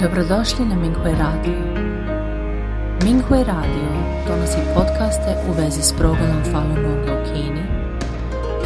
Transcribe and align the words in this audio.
Dobrodošli 0.00 0.64
na 0.64 0.74
Minghui 0.74 1.12
Radio. 1.12 1.58
Minghui 3.04 3.44
Radio 3.44 3.88
donosi 4.28 4.58
podcaste 4.74 5.36
u 5.48 5.52
vezi 5.52 5.82
s 5.82 5.92
progledom 5.98 6.42
Falun 6.52 6.74
Gonga 6.74 7.12
u 7.12 7.24
Kini, 7.24 7.62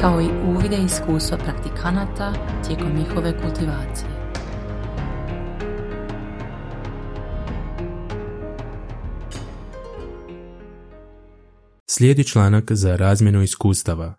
kao 0.01 0.21
i 0.21 0.29
uvide 0.49 0.77
iskustva 0.77 1.39
praktikanata 1.39 2.33
tijekom 2.67 2.93
njihove 2.99 3.33
kultivacije. 3.43 4.11
Slijedi 11.91 12.25
članak 12.25 12.73
za 12.73 12.97
razmjenu 12.97 13.43
iskustava, 13.43 14.15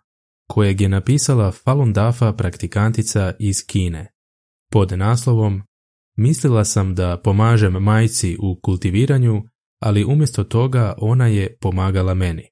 kojeg 0.48 0.80
je 0.80 0.88
napisala 0.88 1.52
Falun 1.52 1.92
Dafa 1.92 2.32
praktikantica 2.32 3.32
iz 3.38 3.66
Kine, 3.66 4.12
pod 4.72 4.98
naslovom 4.98 5.69
Mislila 6.22 6.64
sam 6.64 6.94
da 6.94 7.20
pomažem 7.24 7.72
majci 7.72 8.36
u 8.40 8.60
kultiviranju, 8.62 9.42
ali 9.78 10.04
umjesto 10.04 10.44
toga 10.44 10.94
ona 10.98 11.26
je 11.26 11.56
pomagala 11.60 12.14
meni. 12.14 12.48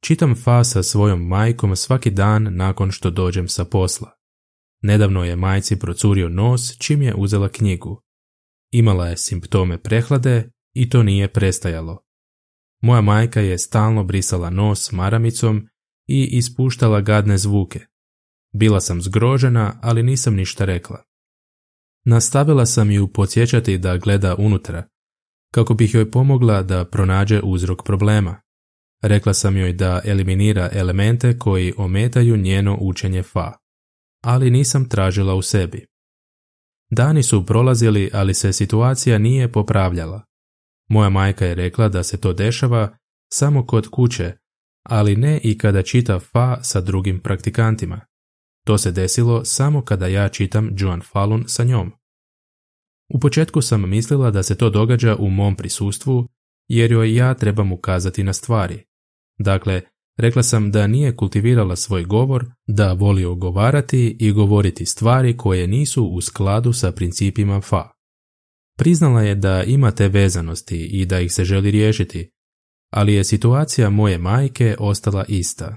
Čitam 0.00 0.34
fa 0.34 0.64
sa 0.64 0.82
svojom 0.82 1.26
majkom 1.26 1.76
svaki 1.76 2.10
dan 2.10 2.56
nakon 2.56 2.90
što 2.90 3.10
dođem 3.10 3.48
sa 3.48 3.64
posla. 3.64 4.10
Nedavno 4.82 5.24
je 5.24 5.36
majci 5.36 5.78
procurio 5.78 6.28
nos 6.28 6.78
čim 6.78 7.02
je 7.02 7.14
uzela 7.14 7.48
knjigu. 7.48 8.00
Imala 8.70 9.06
je 9.06 9.16
simptome 9.16 9.78
prehlade 9.78 10.50
i 10.72 10.90
to 10.90 11.02
nije 11.02 11.32
prestajalo. 11.32 12.02
Moja 12.82 13.00
majka 13.00 13.40
je 13.40 13.58
stalno 13.58 14.04
brisala 14.04 14.50
nos 14.50 14.92
maramicom 14.92 15.68
i 16.06 16.28
ispuštala 16.32 17.00
gadne 17.00 17.38
zvuke. 17.38 17.80
Bila 18.52 18.80
sam 18.80 19.02
zgrožena, 19.02 19.78
ali 19.82 20.02
nisam 20.02 20.34
ništa 20.34 20.64
rekla. 20.64 21.13
Nastavila 22.04 22.66
sam 22.66 22.90
ju 22.90 23.08
podsjećati 23.12 23.78
da 23.78 23.96
gleda 23.96 24.34
unutra, 24.38 24.84
kako 25.54 25.74
bih 25.74 25.94
joj 25.94 26.10
pomogla 26.10 26.62
da 26.62 26.84
pronađe 26.84 27.40
uzrok 27.42 27.84
problema. 27.84 28.40
Rekla 29.02 29.34
sam 29.34 29.56
joj 29.56 29.72
da 29.72 30.00
eliminira 30.04 30.68
elemente 30.72 31.38
koji 31.38 31.74
ometaju 31.76 32.36
njeno 32.36 32.78
učenje 32.80 33.22
fa, 33.22 33.52
ali 34.24 34.50
nisam 34.50 34.88
tražila 34.88 35.34
u 35.34 35.42
sebi. 35.42 35.86
Dani 36.90 37.22
su 37.22 37.46
prolazili, 37.46 38.10
ali 38.12 38.34
se 38.34 38.52
situacija 38.52 39.18
nije 39.18 39.52
popravljala. 39.52 40.22
Moja 40.88 41.08
majka 41.08 41.46
je 41.46 41.54
rekla 41.54 41.88
da 41.88 42.02
se 42.02 42.20
to 42.20 42.32
dešava 42.32 42.96
samo 43.32 43.66
kod 43.66 43.88
kuće, 43.88 44.36
ali 44.82 45.16
ne 45.16 45.40
i 45.42 45.58
kada 45.58 45.82
čita 45.82 46.20
fa 46.20 46.62
sa 46.62 46.80
drugim 46.80 47.20
praktikantima. 47.20 48.00
To 48.66 48.78
se 48.78 48.92
desilo 48.92 49.44
samo 49.44 49.82
kada 49.82 50.06
ja 50.06 50.28
čitam 50.28 50.70
Juan 50.78 51.00
Falun 51.00 51.44
sa 51.46 51.64
njom. 51.64 51.92
U 53.08 53.20
početku 53.20 53.62
sam 53.62 53.88
mislila 53.88 54.30
da 54.30 54.42
se 54.42 54.56
to 54.56 54.70
događa 54.70 55.16
u 55.16 55.30
mom 55.30 55.56
prisustvu, 55.56 56.28
jer 56.68 56.92
joj 56.92 57.16
ja 57.16 57.34
trebam 57.34 57.72
ukazati 57.72 58.22
na 58.22 58.32
stvari. 58.32 58.84
Dakle, 59.38 59.82
rekla 60.16 60.42
sam 60.42 60.70
da 60.70 60.86
nije 60.86 61.16
kultivirala 61.16 61.76
svoj 61.76 62.04
govor, 62.04 62.46
da 62.66 62.92
voli 62.92 63.24
ogovarati 63.24 64.16
i 64.20 64.32
govoriti 64.32 64.86
stvari 64.86 65.36
koje 65.36 65.66
nisu 65.66 66.04
u 66.04 66.20
skladu 66.20 66.72
sa 66.72 66.92
principima 66.92 67.60
fa. 67.60 67.90
Priznala 68.78 69.22
je 69.22 69.34
da 69.34 69.62
ima 69.62 69.90
te 69.90 70.08
vezanosti 70.08 70.86
i 70.86 71.06
da 71.06 71.20
ih 71.20 71.32
se 71.32 71.44
želi 71.44 71.70
riješiti, 71.70 72.30
ali 72.90 73.14
je 73.14 73.24
situacija 73.24 73.90
moje 73.90 74.18
majke 74.18 74.76
ostala 74.78 75.24
ista. 75.28 75.76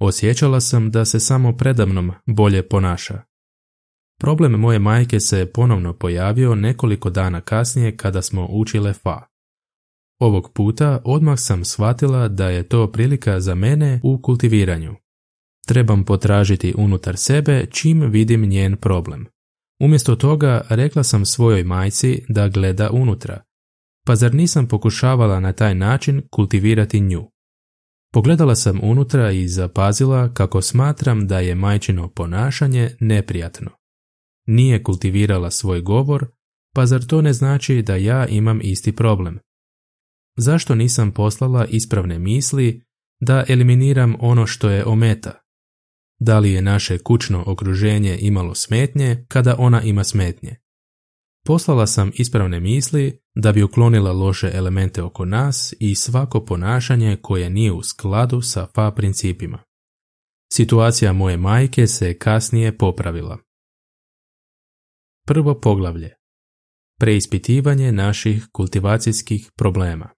Osjećala 0.00 0.60
sam 0.60 0.90
da 0.90 1.04
se 1.04 1.20
samo 1.20 1.56
predamnom 1.56 2.12
bolje 2.26 2.68
ponaša. 2.68 3.22
Problem 4.20 4.52
moje 4.52 4.78
majke 4.78 5.20
se 5.20 5.46
ponovno 5.46 5.92
pojavio 5.92 6.54
nekoliko 6.54 7.10
dana 7.10 7.40
kasnije 7.40 7.96
kada 7.96 8.22
smo 8.22 8.46
učile 8.50 8.92
fa. 8.92 9.22
Ovog 10.20 10.52
puta 10.52 11.00
odmah 11.04 11.38
sam 11.38 11.64
shvatila 11.64 12.28
da 12.28 12.48
je 12.48 12.62
to 12.62 12.92
prilika 12.92 13.40
za 13.40 13.54
mene 13.54 14.00
u 14.02 14.22
kultiviranju. 14.22 14.94
Trebam 15.66 16.04
potražiti 16.04 16.74
unutar 16.76 17.16
sebe 17.16 17.66
čim 17.70 18.00
vidim 18.00 18.42
njen 18.42 18.76
problem. 18.76 19.26
Umjesto 19.80 20.16
toga 20.16 20.66
rekla 20.68 21.02
sam 21.02 21.24
svojoj 21.24 21.64
majci 21.64 22.22
da 22.28 22.48
gleda 22.48 22.90
unutra. 22.90 23.42
Pa 24.06 24.16
zar 24.16 24.34
nisam 24.34 24.68
pokušavala 24.68 25.40
na 25.40 25.52
taj 25.52 25.74
način 25.74 26.22
kultivirati 26.30 27.00
nju? 27.00 27.30
Pogledala 28.12 28.54
sam 28.54 28.80
unutra 28.82 29.30
i 29.30 29.48
zapazila 29.48 30.34
kako 30.34 30.62
smatram 30.62 31.26
da 31.26 31.38
je 31.38 31.54
majčino 31.54 32.08
ponašanje 32.08 32.90
neprijatno. 33.00 33.70
Nije 34.46 34.82
kultivirala 34.82 35.50
svoj 35.50 35.80
govor, 35.80 36.26
pa 36.74 36.86
zar 36.86 37.04
to 37.04 37.22
ne 37.22 37.32
znači 37.32 37.82
da 37.82 37.96
ja 37.96 38.26
imam 38.26 38.60
isti 38.62 38.96
problem? 38.96 39.38
Zašto 40.36 40.74
nisam 40.74 41.12
poslala 41.12 41.66
ispravne 41.66 42.18
misli 42.18 42.82
da 43.20 43.44
eliminiram 43.48 44.14
ono 44.20 44.46
što 44.46 44.70
je 44.70 44.84
ometa? 44.84 45.40
Da 46.20 46.38
li 46.38 46.52
je 46.52 46.62
naše 46.62 46.98
kućno 46.98 47.44
okruženje 47.46 48.18
imalo 48.20 48.54
smetnje 48.54 49.24
kada 49.28 49.56
ona 49.58 49.82
ima 49.82 50.04
smetnje? 50.04 50.56
Poslala 51.46 51.86
sam 51.86 52.10
ispravne 52.14 52.60
misli 52.60 53.20
da 53.34 53.52
bi 53.52 53.62
uklonila 53.62 54.12
loše 54.12 54.50
elemente 54.54 55.02
oko 55.02 55.24
nas 55.24 55.74
i 55.80 55.94
svako 55.94 56.44
ponašanje 56.44 57.16
koje 57.22 57.50
nije 57.50 57.72
u 57.72 57.82
skladu 57.82 58.42
sa 58.42 58.66
fa 58.74 58.90
principima. 58.90 59.58
Situacija 60.52 61.12
moje 61.12 61.36
majke 61.36 61.86
se 61.86 62.18
kasnije 62.18 62.78
popravila. 62.78 63.38
Prvo 65.28 65.60
poglavlje. 65.60 66.14
Preispitivanje 66.98 67.92
naših 67.92 68.46
kultivacijskih 68.52 69.50
problema. 69.56 70.10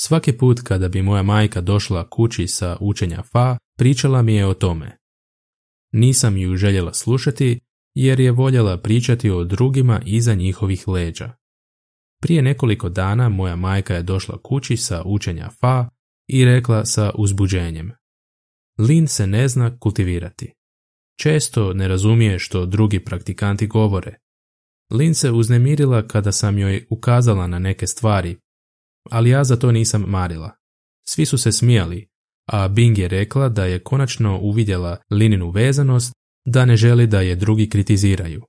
Svaki 0.00 0.38
put 0.38 0.60
kada 0.60 0.88
bi 0.88 1.02
moja 1.02 1.22
majka 1.22 1.60
došla 1.60 2.10
kući 2.10 2.46
sa 2.46 2.76
učenja 2.80 3.22
fa, 3.32 3.58
pričala 3.78 4.22
mi 4.22 4.34
je 4.34 4.46
o 4.46 4.54
tome. 4.54 4.98
Nisam 5.92 6.36
ju 6.36 6.56
željela 6.56 6.94
slušati 6.94 7.60
jer 7.94 8.20
je 8.20 8.30
voljela 8.30 8.80
pričati 8.80 9.30
o 9.30 9.44
drugima 9.44 10.00
iza 10.06 10.34
njihovih 10.34 10.88
leđa. 10.88 11.32
Prije 12.22 12.42
nekoliko 12.42 12.88
dana 12.88 13.28
moja 13.28 13.56
majka 13.56 13.94
je 13.94 14.02
došla 14.02 14.42
kući 14.42 14.76
sa 14.76 15.02
učenja 15.04 15.50
fa 15.60 15.88
i 16.28 16.44
rekla 16.44 16.84
sa 16.84 17.12
uzbuđenjem. 17.18 17.92
Lin 18.78 19.08
se 19.08 19.26
ne 19.26 19.48
zna 19.48 19.78
kultivirati. 19.78 20.52
Često 21.18 21.72
ne 21.72 21.88
razumije 21.88 22.38
što 22.38 22.66
drugi 22.66 23.04
praktikanti 23.04 23.66
govore. 23.66 24.16
Lin 24.90 25.14
se 25.14 25.30
uznemirila 25.30 26.08
kada 26.08 26.32
sam 26.32 26.58
joj 26.58 26.86
ukazala 26.90 27.46
na 27.46 27.58
neke 27.58 27.86
stvari, 27.86 28.36
ali 29.10 29.30
ja 29.30 29.44
za 29.44 29.56
to 29.56 29.72
nisam 29.72 30.02
marila. 30.02 30.56
Svi 31.08 31.26
su 31.26 31.38
se 31.38 31.52
smijali, 31.52 32.08
a 32.46 32.68
Bing 32.68 32.98
je 32.98 33.08
rekla 33.08 33.48
da 33.48 33.64
je 33.64 33.82
konačno 33.82 34.38
uvidjela 34.38 34.96
Lininu 35.10 35.50
vezanost, 35.50 36.12
da 36.46 36.64
ne 36.64 36.76
želi 36.76 37.06
da 37.06 37.20
je 37.20 37.36
drugi 37.36 37.68
kritiziraju. 37.68 38.44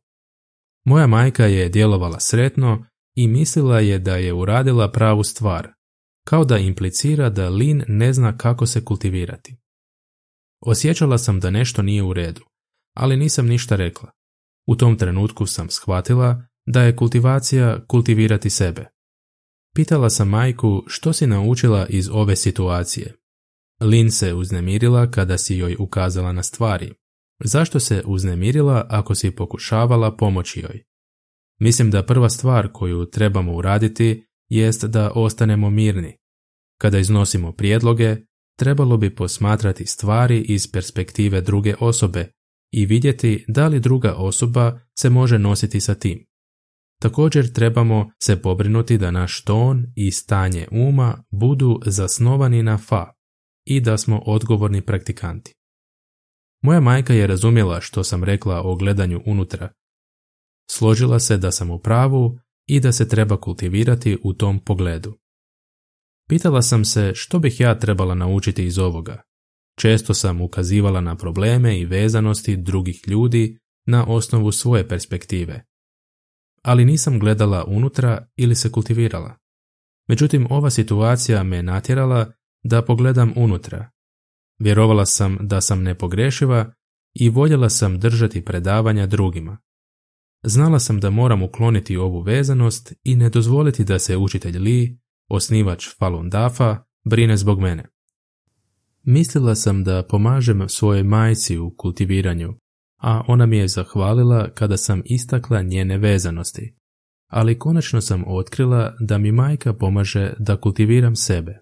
Moja 0.85 1.07
majka 1.07 1.45
je 1.45 1.69
djelovala 1.69 2.19
sretno 2.19 2.85
i 3.15 3.27
mislila 3.27 3.79
je 3.79 3.99
da 3.99 4.15
je 4.15 4.33
uradila 4.33 4.91
pravu 4.91 5.23
stvar, 5.23 5.73
kao 6.27 6.45
da 6.45 6.57
implicira 6.57 7.29
da 7.29 7.49
Lin 7.49 7.83
ne 7.87 8.13
zna 8.13 8.37
kako 8.37 8.65
se 8.65 8.85
kultivirati. 8.85 9.57
Osjećala 10.61 11.17
sam 11.17 11.39
da 11.39 11.49
nešto 11.49 11.81
nije 11.81 12.03
u 12.03 12.13
redu, 12.13 12.41
ali 12.97 13.17
nisam 13.17 13.47
ništa 13.47 13.75
rekla. 13.75 14.11
U 14.67 14.75
tom 14.75 14.97
trenutku 14.97 15.45
sam 15.45 15.69
shvatila 15.69 16.47
da 16.65 16.81
je 16.81 16.95
kultivacija 16.95 17.85
kultivirati 17.87 18.49
sebe. 18.49 18.85
Pitala 19.75 20.09
sam 20.09 20.29
majku 20.29 20.83
što 20.87 21.13
si 21.13 21.27
naučila 21.27 21.87
iz 21.89 22.09
ove 22.11 22.35
situacije. 22.35 23.15
Lin 23.81 24.11
se 24.11 24.33
uznemirila 24.33 25.11
kada 25.11 25.37
si 25.37 25.55
joj 25.55 25.75
ukazala 25.79 26.31
na 26.31 26.43
stvari. 26.43 26.93
Zašto 27.43 27.79
se 27.79 28.03
uznemirila 28.05 28.85
ako 28.89 29.15
si 29.15 29.31
pokušavala 29.31 30.15
pomoći 30.15 30.59
joj? 30.59 30.83
Mislim 31.59 31.91
da 31.91 32.05
prva 32.05 32.29
stvar 32.29 32.71
koju 32.73 33.05
trebamo 33.05 33.53
uraditi 33.55 34.27
jest 34.49 34.85
da 34.85 35.11
ostanemo 35.15 35.69
mirni. 35.69 36.17
Kada 36.81 36.99
iznosimo 36.99 37.51
prijedloge, 37.51 38.15
trebalo 38.59 38.97
bi 38.97 39.15
posmatrati 39.15 39.85
stvari 39.85 40.41
iz 40.41 40.71
perspektive 40.71 41.41
druge 41.41 41.75
osobe 41.79 42.31
i 42.71 42.85
vidjeti 42.85 43.45
da 43.47 43.67
li 43.67 43.79
druga 43.79 44.13
osoba 44.15 44.79
se 44.99 45.09
može 45.09 45.39
nositi 45.39 45.79
sa 45.79 45.95
tim. 45.95 46.27
Također 47.01 47.53
trebamo 47.53 48.11
se 48.23 48.41
pobrinuti 48.41 48.97
da 48.97 49.11
naš 49.11 49.43
ton 49.43 49.85
i 49.95 50.11
stanje 50.11 50.67
uma 50.71 51.23
budu 51.31 51.79
zasnovani 51.85 52.63
na 52.63 52.77
fa 52.77 53.13
i 53.65 53.81
da 53.81 53.97
smo 53.97 54.19
odgovorni 54.25 54.81
praktikanti. 54.81 55.53
Moja 56.61 56.79
majka 56.79 57.13
je 57.13 57.27
razumjela 57.27 57.81
što 57.81 58.03
sam 58.03 58.23
rekla 58.23 58.61
o 58.61 58.75
gledanju 58.75 59.21
unutra. 59.25 59.69
Složila 60.69 61.19
se 61.19 61.37
da 61.37 61.51
sam 61.51 61.71
u 61.71 61.79
pravu 61.79 62.39
i 62.67 62.79
da 62.79 62.91
se 62.91 63.07
treba 63.07 63.41
kultivirati 63.41 64.17
u 64.23 64.33
tom 64.33 64.59
pogledu. 64.59 65.17
Pitala 66.29 66.61
sam 66.61 66.85
se 66.85 67.11
što 67.15 67.39
bih 67.39 67.59
ja 67.59 67.79
trebala 67.79 68.15
naučiti 68.15 68.65
iz 68.65 68.79
ovoga. 68.79 69.21
Često 69.79 70.13
sam 70.13 70.41
ukazivala 70.41 71.01
na 71.01 71.15
probleme 71.15 71.79
i 71.79 71.85
vezanosti 71.85 72.57
drugih 72.57 73.07
ljudi 73.07 73.59
na 73.85 74.05
osnovu 74.07 74.51
svoje 74.51 74.87
perspektive. 74.87 75.63
ali 76.63 76.85
nisam 76.85 77.19
gledala 77.19 77.65
unutra 77.67 78.27
ili 78.35 78.55
se 78.55 78.71
kultivirala. 78.71 79.37
Međutim, 80.07 80.47
ova 80.49 80.69
situacija 80.69 81.43
me 81.43 81.63
natjerala 81.63 82.31
da 82.63 82.81
pogledam 82.81 83.33
unutra. 83.35 83.91
Vjerovala 84.59 85.05
sam 85.05 85.37
da 85.41 85.61
sam 85.61 85.83
nepogrešiva 85.83 86.73
i 87.13 87.29
voljela 87.29 87.69
sam 87.69 87.99
držati 87.99 88.45
predavanja 88.45 89.05
drugima. 89.05 89.57
Znala 90.43 90.79
sam 90.79 90.99
da 90.99 91.09
moram 91.09 91.43
ukloniti 91.43 91.97
ovu 91.97 92.21
vezanost 92.21 92.93
i 93.03 93.15
ne 93.15 93.29
dozvoliti 93.29 93.83
da 93.83 93.99
se 93.99 94.17
učitelj 94.17 94.57
Lee, 94.57 94.97
osnivač 95.29 95.87
Falun 95.97 96.29
Dafa, 96.29 96.83
brine 97.05 97.37
zbog 97.37 97.59
mene. 97.59 97.89
Mislila 99.09 99.55
sam 99.55 99.83
da 99.83 100.03
pomažem 100.03 100.69
svojoj 100.69 101.03
majci 101.03 101.57
u 101.57 101.73
kultiviranju, 101.77 102.53
a 103.01 103.21
ona 103.27 103.45
mi 103.45 103.57
je 103.57 103.67
zahvalila 103.67 104.49
kada 104.53 104.77
sam 104.77 105.01
istakla 105.05 105.61
njene 105.61 105.97
vezanosti. 105.97 106.75
Ali 107.27 107.59
konačno 107.59 108.01
sam 108.01 108.23
otkrila 108.27 108.93
da 108.99 109.17
mi 109.17 109.31
majka 109.31 109.73
pomaže 109.73 110.33
da 110.39 110.55
kultiviram 110.55 111.15
sebe. 111.15 111.59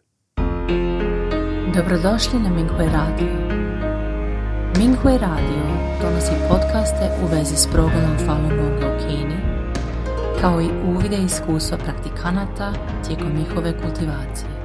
Dobrodošli 1.75 2.39
na 2.39 2.49
Minghui 2.49 2.85
Radio. 2.85 3.33
Minghui 4.77 5.17
Radio 5.17 5.63
donosi 6.01 6.31
podcaste 6.49 7.09
u 7.23 7.35
vezi 7.35 7.55
s 7.55 7.67
progledom 7.71 8.17
Falun 8.25 8.49
Gonga 8.49 8.95
u 8.95 8.99
Kini, 8.99 9.37
kao 10.41 10.61
i 10.61 10.69
uvide 10.85 11.17
iskustva 11.25 11.77
praktikanata 11.77 12.73
tijekom 13.07 13.37
njihove 13.37 13.81
kultivacije. 13.81 14.64